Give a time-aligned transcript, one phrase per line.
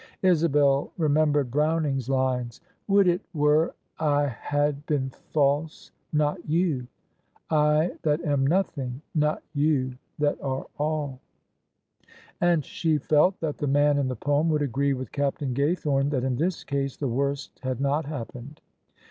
[0.23, 6.87] Isabel remembered Browning's lines— "Would it were I had been false— not you;
[7.51, 11.19] I that am nothing, not you that are all I" OF ISABEL
[12.39, 16.09] CARNABY And she felt that the man in the poem would agree with Captain Gaythorne
[16.09, 18.59] that in this case the worst had not happened.